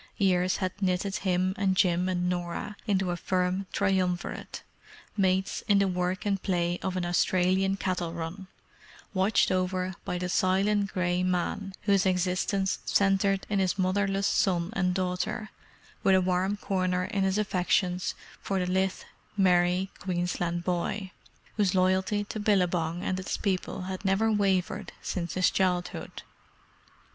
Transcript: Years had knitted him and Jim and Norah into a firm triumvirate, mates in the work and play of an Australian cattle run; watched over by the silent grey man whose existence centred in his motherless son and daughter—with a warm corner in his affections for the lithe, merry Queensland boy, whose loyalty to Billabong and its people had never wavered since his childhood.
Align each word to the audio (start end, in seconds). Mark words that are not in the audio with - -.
Years 0.17 0.57
had 0.57 0.81
knitted 0.81 1.17
him 1.17 1.53
and 1.59 1.77
Jim 1.77 2.09
and 2.09 2.27
Norah 2.27 2.75
into 2.87 3.11
a 3.11 3.15
firm 3.15 3.67
triumvirate, 3.71 4.63
mates 5.15 5.61
in 5.67 5.77
the 5.77 5.87
work 5.87 6.25
and 6.25 6.41
play 6.41 6.79
of 6.81 6.97
an 6.97 7.05
Australian 7.05 7.77
cattle 7.77 8.11
run; 8.11 8.47
watched 9.13 9.51
over 9.51 9.93
by 10.03 10.17
the 10.17 10.27
silent 10.27 10.91
grey 10.91 11.21
man 11.21 11.73
whose 11.83 12.07
existence 12.07 12.79
centred 12.83 13.45
in 13.47 13.59
his 13.59 13.77
motherless 13.77 14.25
son 14.25 14.71
and 14.73 14.95
daughter—with 14.95 16.15
a 16.15 16.19
warm 16.21 16.57
corner 16.57 17.05
in 17.05 17.21
his 17.23 17.37
affections 17.37 18.15
for 18.41 18.57
the 18.57 18.65
lithe, 18.65 19.01
merry 19.37 19.91
Queensland 19.99 20.63
boy, 20.63 21.11
whose 21.57 21.75
loyalty 21.75 22.23
to 22.23 22.39
Billabong 22.39 23.03
and 23.03 23.19
its 23.19 23.37
people 23.37 23.83
had 23.83 24.03
never 24.03 24.31
wavered 24.31 24.93
since 25.03 25.35
his 25.35 25.51
childhood. 25.51 26.23